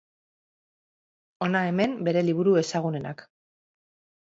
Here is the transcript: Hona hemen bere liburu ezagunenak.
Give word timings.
Hona 1.45 1.61
hemen 1.73 1.95
bere 2.09 2.25
liburu 2.31 2.57
ezagunenak. 2.65 3.25